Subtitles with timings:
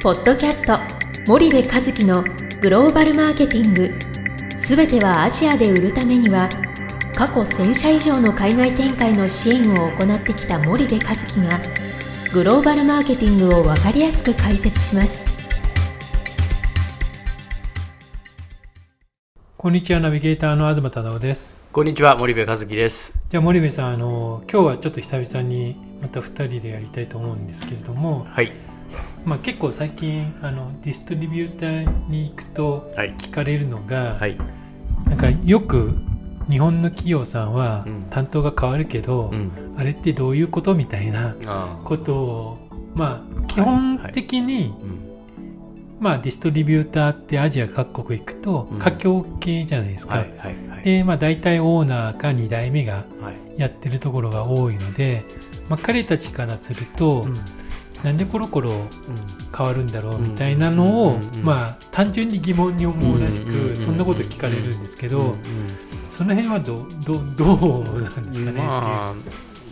[0.00, 0.78] ポッドキャスト
[1.26, 2.22] 森部和樹の
[2.60, 3.92] グローバルマーケティング。
[4.56, 6.48] すべてはアジアで売るためには
[7.16, 11.60] 過去1000社以上の海外展開の支援を行ってきた森部和樹が
[12.32, 15.26] グローバルマーケティングを分かりやすく解説します。
[19.56, 21.56] こんにちはナビゲーターの東忠夫です。
[21.72, 23.14] こんにちは森部和樹です。
[23.30, 28.52] じゃあ森部さんあの今日はちょっと久々にまた2人でやりたいと思うんですけれども、はい
[29.24, 33.14] まあ、結構最近あのディストリビューターに行くとはい。
[33.18, 34.38] 聞かれるのが、はい。
[35.06, 35.94] なんかよく
[36.48, 38.06] 日本の企業さんはうん。
[38.10, 39.50] 担当が変わるけど、うん。
[39.76, 42.58] あれってどういうことみたいなあことを
[42.94, 44.98] まあ基本的に、うん。
[46.00, 48.78] まあ、ディストリビューターってアジア各国行くとうん。
[48.78, 50.24] 華僑系じゃないですか。
[50.84, 53.60] で、まあ、大体オーナーか2代目がはい。
[53.60, 55.24] やってるところが多いので、
[55.68, 57.40] まあ、彼たちからすると、うん
[58.04, 58.86] なんでコロコロうん。
[59.56, 65.38] 変わるんだろうみたいなのを、まあ、単純に疑問に思うらしく、そんなこと聞かれるんですけど、うん
[66.08, 69.14] その辺はどうどうどうなんですかね、まあ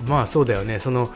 [0.07, 0.79] まあそうだよね。
[0.79, 1.11] その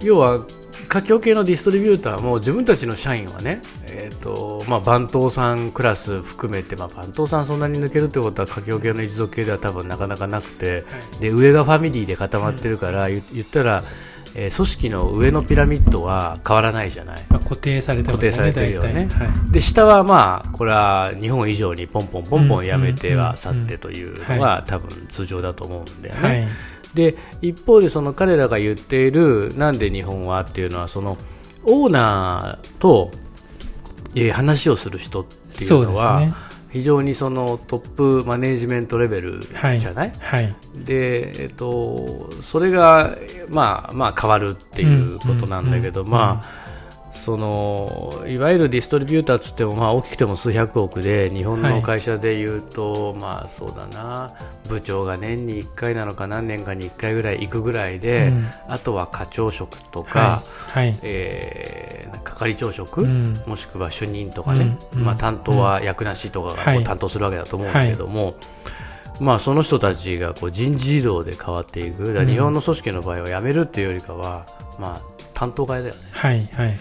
[0.00, 0.44] 要は
[0.88, 10.84] 華僑系のディストリビューターも自分たちの社員はね、えーとまあ、番頭さんクラス含めて、まあ、番頭さんそんなに抜けるってことは華僑系の一族系では多分なかなかなくて
[11.20, 13.82] で上がファミリーで固まってるから、言言ったら、
[14.34, 17.24] えー組織の上のピラミッドは変わらないじゃない。
[17.28, 19.08] まあ、固定されてね固定されてるよね。
[19.12, 19.52] はい。
[19.52, 26.20] で下はまあこれは日本以上にポンポンポンポンやめては去ってというのが多分通常だと思うんだよね。
[26.20, 26.48] はい。
[26.94, 31.16] で一方でその彼らが言っているなんで日本はっていうのはその
[31.64, 33.10] オーナーと、
[34.14, 36.32] えー話をする人っていそうですうのはね
[36.70, 37.88] 非常にそのトッ
[38.22, 40.54] プマネージメントレベルじゃない、はい。
[40.74, 43.16] で、えっと、それが、
[43.48, 46.59] まあ、まあ変わるっていうことなんだけど、まあ
[47.24, 54.32] そのいわゆるディストリビューターっつっても、まあ、大きくても数百億で日本の会社でいうと、まあそうだな。
[54.68, 58.46] 部長が年に1回なのか何年かに1回ぐらい行くぐらいで、うん。
[58.68, 60.88] あとは課長職とか、はい。
[60.88, 60.98] はい。
[61.02, 63.42] えー係長職、うん。
[63.46, 64.98] もしくは主任とかね、うん。
[65.00, 65.04] うん。
[65.06, 68.34] まあ、担当は役なしとかが担当するわけだと思うんだけども、
[69.20, 72.24] まあ、その人たちがこう人事異動で変わっていく。
[72.26, 74.46] 日本の組織の場合は辞めるっていうよりかは、
[74.78, 76.00] まあ、担当替えだよね。
[76.12, 76.48] はい。
[76.52, 76.72] はい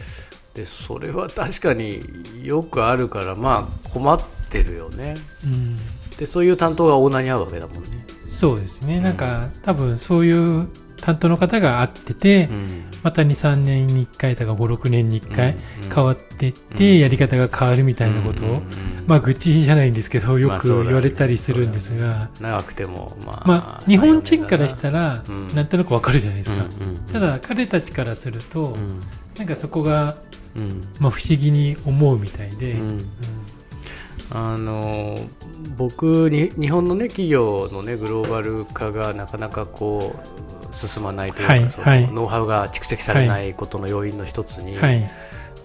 [0.53, 2.01] でそれは確かに
[2.43, 5.15] よくあるから、まあ、困ってるよね。
[5.43, 5.77] うん。
[6.17, 8.05] でそういう担当がオーナーに合うわけだもんね。
[8.27, 8.99] そうですね。
[8.99, 10.67] なんか多分そういう
[11.01, 12.85] 担当の方が会ってて、うん。
[13.03, 15.89] また23年に1回とか56年に1回うん。
[15.93, 16.99] 変わってって、うん。
[16.99, 18.43] やり方が変わるみたいなこと。
[18.45, 18.55] を、うん。
[18.55, 18.63] うん。
[18.63, 25.47] うんまあ愚痴じゃないんですけどよく言われたりするんですが、長くても、まあ、まあ日本人からしたらうん。
[25.55, 29.01] なんとなくわかるじゃないですか、うんうんただ彼たちからすると、うん。
[29.35, 30.28] なんかそこが、うん
[30.99, 32.89] まあ、不思議に思うみたいで、うん。
[32.89, 33.05] うん。
[34.31, 35.17] あの
[35.77, 40.15] 僕に日本の、ね、企業の、ね、グローバル化がなかなかこ
[40.71, 42.03] う進まないというか、そのはい。
[42.03, 45.09] はいノウハウが蓄積されないことの要因の一つに、はい。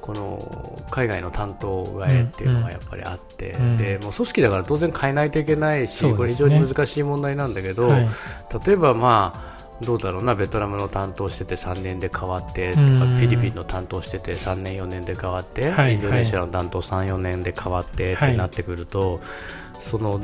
[0.01, 3.77] この海外の担当替えっていうのがやっぱりあって、うん。
[3.77, 6.15] でもう組織だから当然変えないといけないし、ね。
[6.15, 8.09] これ非常に難しい問題なんだけど、はい。
[8.67, 12.99] 例えばまあどうだろうなベトナムの担当してて3年で変わってとか、うん。
[13.11, 18.33] フィリピンの担当してて3年4年で変わって、はいインドネシアの担当3、4年で変わってっはい。
[18.33, 19.21] てなってくると、
[19.81, 20.21] その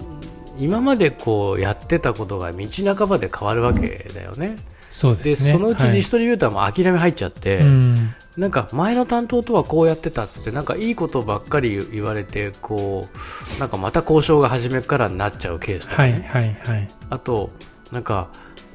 [0.58, 4.56] 今までこうやってたことが道半ばで変わるわけだよね。
[4.92, 5.36] そうでね。
[5.36, 5.92] そのうちはい。
[5.92, 8.14] ディストリビューターも諦め入っちゃって、うん。
[8.36, 13.08] なんか前の担当とはこうやってたっつってなんかいいことばっかり言われてこ
[13.56, 16.88] うなんかまた交渉が初めからになっちゃうケースとかはいね、はいはい。
[17.10, 17.50] あと
[17.92, 18.28] なんか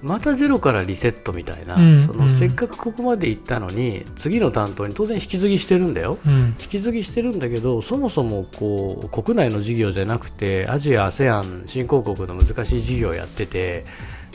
[0.06, 2.06] またゼロからリセットみたいな、うんうん。
[2.06, 6.20] そのせっかくここまで行ったのに次の担当に当然引き継ぎしてるんだよ。
[6.26, 6.56] うん。
[6.60, 13.86] 引き継ぎしてるんだけどそもそもこう国内の事業じゃなくてアジア、ASEAN 新興国の難しい事業をやってて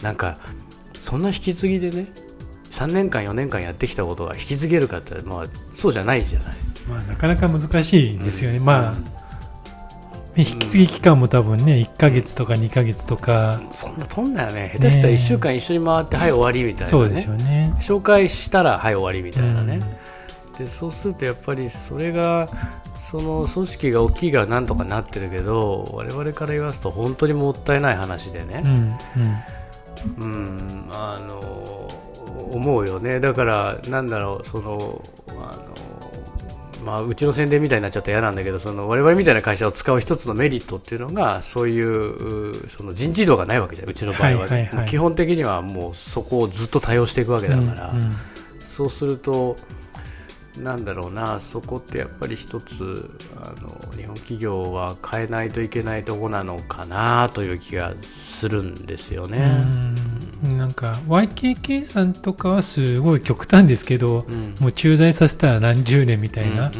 [0.03, 0.39] なんか
[0.95, 2.07] そんな引き継ぎでね
[2.73, 6.57] 3年間4年間やってきたことが引き継げるかって、まあ、そうじゃないじゃない。
[6.89, 9.20] まあ、なかなか難しいですよね、まあうん
[10.37, 14.71] 引き継ぎ期間も多分ね1ヶ月とか2ヶ月とか、そんなとんだよね。
[14.75, 17.75] 下手したら1週間一緒に回って、はい終わりみたいな、ね、そうですよね。
[17.81, 19.81] 紹介したらはい終わりみたいなね、
[20.53, 20.59] うん。
[20.59, 22.49] でそうするとやっぱりそれが
[23.11, 28.97] その組織が大きいからなんとかなってるけど我々から言わすと本当にもったいない話でね、うん
[30.19, 30.25] うん。
[30.25, 31.41] うん、あの
[32.53, 33.21] 思うよね。
[33.21, 35.70] だからなんだろうそのあの
[36.85, 43.89] まあ、うちの宣伝みたいになっちゃったら嫌なんだけどその我々みたいな会社を使う一つのメリットっていうのがそういううその人事異動がないわけじゃん。
[43.91, 44.89] うちの場合は,、はいはいはい。
[44.89, 48.15] 基本的にはもうそこをずっと対応していくわけだから、うんうん。
[48.61, 49.57] そうすると
[50.59, 51.41] なんだろうな。
[51.41, 59.39] そこってやっぱり一つあの日本企業は変えないといけないとこなのかなという気がするんですよね。
[59.39, 64.55] うんなんか YKK さんとかはすごい極端ですけど、うん。
[64.59, 66.73] もう駐在させたら何十年みたいな、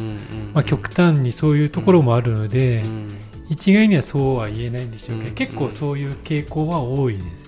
[0.63, 3.07] 極端にそういうところもあるので、うん。
[3.49, 5.35] 一概にはそうは言えないんでしょうけど、うん。
[5.35, 7.40] 結構そういう傾向は多いです。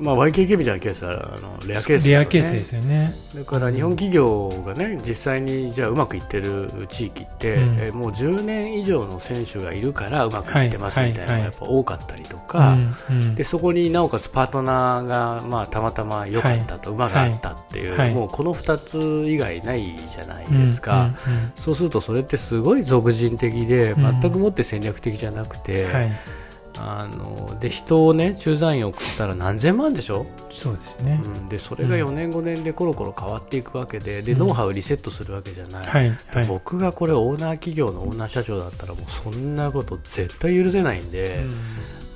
[0.00, 2.10] まあ、YKK みたいなケースはあのレアケースね。
[2.10, 3.14] レアケースですよね。
[3.34, 7.78] だから日本企業がね実際にじゃあうまくいってる地域って、うん。
[7.80, 12.76] えもう10年以上の選手がいるからうまくいってますはいみたいなのがやっぱ多かったりとうか、
[13.44, 18.14] そこになおかつパートナーが、まあ、たまたま良かったと、馬があったっていう、はい。
[18.14, 21.10] もうこの2つ以外ないじゃないですか、
[21.56, 24.20] そうするとそれってすごい俗人的でうん。
[24.20, 26.12] 全くもって戦略的じゃなくて、うんはい、
[26.82, 31.20] あので人をね駐在員送ったら何千万でしょ、そうですね。
[31.22, 34.38] うん、でそれが4年5年でコロコロ変わっていくわけででうん。
[34.38, 36.46] ノウハウリセットするわけじゃない、はい、はい。
[36.46, 41.40] 僕がこれオーナー企業のオーナー社長だったらもうそんなこと絶対許せないんで、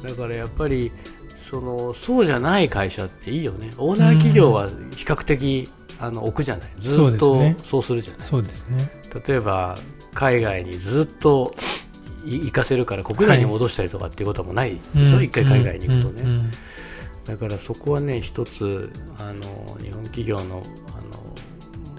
[0.03, 0.91] だからやっぱり
[1.37, 3.71] そのそうじゃない会社っていいよね。
[3.77, 5.69] オーナー企業は比較的、
[5.99, 6.71] あの置くじゃない。
[6.79, 8.23] ずっとそうするじゃない。
[8.23, 8.91] そうですね。
[9.27, 9.77] 例えば
[10.15, 11.59] 海外にずっとい
[12.25, 16.51] 行かせるから国内に戻したりとかっていうことはもうないでしょ、うん一回海外に行くとね、うんうん
[17.25, 20.63] だからそこはね一つあの日本企業のあの、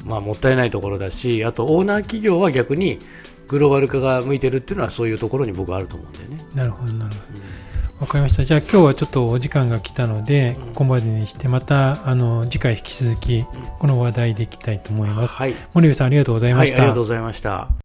[0.06, 3.00] まあ、もったいないところだしあとオーナー企業は逆に
[3.48, 6.48] グローバル化が向いてるっていうのはそういうところに僕はあると思うんだよね。
[6.54, 7.66] なるほど、なるほど。
[8.02, 8.44] わかりました。
[8.44, 13.46] じゃあ今日はちょっとお時間が来たので、ここまでにして、また、あの、次回引き続き、
[13.80, 15.36] この話題でいきたいと思います。
[15.36, 16.78] はい、森部さん、ありがとうございはい、ました。
[16.80, 17.85] ありがとうございました。